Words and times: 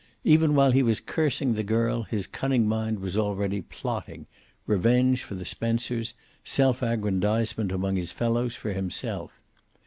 Even 0.23 0.55
while 0.55 0.71
he 0.71 0.81
was 0.81 0.99
cursing 0.99 1.53
the 1.53 1.61
girl 1.61 2.01
his 2.01 2.25
cunning 2.25 2.67
mind 2.67 2.97
was 3.01 3.15
already 3.15 3.61
plotting, 3.61 4.25
revenge 4.65 5.21
for 5.21 5.35
the 5.35 5.45
Spencers, 5.45 6.15
self 6.43 6.81
aggrandizement 6.81 7.71
among 7.71 7.97
his 7.97 8.11
fellows 8.11 8.55
for 8.55 8.73
himself. 8.73 9.31